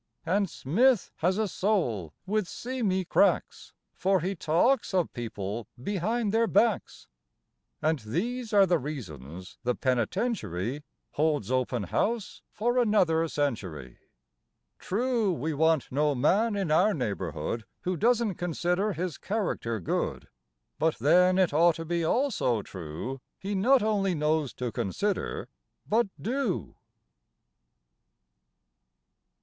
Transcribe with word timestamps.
And 0.25 0.49
Smith 0.49 1.11
has 1.17 1.37
a 1.37 1.47
soul 1.47 2.11
with 2.25 2.47
seamy 2.47 3.05
cracks, 3.05 3.71
For 3.93 4.19
he 4.21 4.33
talks 4.33 4.95
of 4.95 5.13
people 5.13 5.67
behind 5.79 6.33
their 6.33 6.47
backs!" 6.47 7.07
And 7.83 7.99
these 7.99 8.51
are 8.51 8.65
the 8.65 8.79
reasons 8.79 9.59
the 9.63 9.75
penitentiary 9.75 10.81
Holds 11.11 11.51
open 11.51 11.83
house 11.83 12.41
for 12.51 12.79
another 12.79 13.27
century. 13.27 13.99
True, 14.79 15.31
we 15.31 15.53
want 15.53 15.91
no 15.91 16.15
man 16.15 16.55
in 16.55 16.71
our 16.71 16.95
neighborhood 16.95 17.63
Who 17.81 17.95
doesn't 17.95 18.37
consider 18.37 18.93
his 18.93 19.19
character 19.19 19.79
good, 19.79 20.29
But 20.79 20.95
then 20.97 21.37
it 21.37 21.53
ought 21.53 21.75
to 21.75 21.85
be 21.85 22.03
also 22.03 22.63
true 22.63 23.21
He 23.37 23.53
not 23.53 23.83
only 23.83 24.15
knows 24.15 24.51
to 24.55 24.71
consider, 24.71 25.47
but 25.85 26.07
do. 26.19 26.73